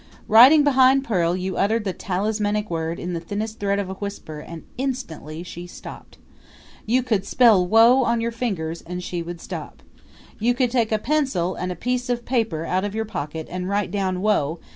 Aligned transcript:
Riding 0.27 0.63
behind 0.63 1.03
Pearl 1.03 1.35
you 1.37 1.57
uttered 1.57 1.83
the 1.83 1.93
talismanic 1.93 2.71
word 2.71 2.97
in 2.99 3.13
the 3.13 3.19
thinnest 3.19 3.59
thread 3.59 3.77
of 3.77 3.87
a 3.87 3.93
whisper 3.93 4.39
and 4.39 4.63
instantly 4.75 5.43
she 5.43 5.67
stopped. 5.67 6.17
You 6.87 7.03
could 7.03 7.23
spell 7.23 7.63
Whoa! 7.67 8.01
on 8.03 8.19
your 8.19 8.31
fingers, 8.31 8.81
and 8.81 9.03
she 9.03 9.21
would 9.21 9.39
stop. 9.39 9.83
You 10.39 10.55
could 10.55 10.71
take 10.71 10.91
a 10.91 10.97
pencil 10.97 11.53
and 11.53 11.71
a 11.71 11.75
piece 11.75 12.09
of 12.09 12.25
paper 12.25 12.65
out 12.65 12.83
of 12.83 12.95
your 12.95 13.05
pocket 13.05 13.45
and 13.51 13.69
write 13.69 13.91
down 13.91 14.21
Whoa! 14.21 14.57